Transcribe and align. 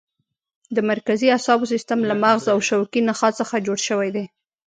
د 0.75 0.77
مرکزي 0.91 1.27
اعصابو 1.31 1.69
سیستم 1.73 1.99
له 2.09 2.15
مغز 2.23 2.43
او 2.53 2.59
شوکي 2.67 3.01
نخاع 3.09 3.31
څخه 3.39 3.63
جوړ 3.67 3.77
شوی 3.87 4.09
دی. 4.15 4.25